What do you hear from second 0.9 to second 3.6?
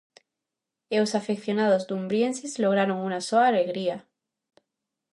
E os afeccionados dumbrieses lograron unha soa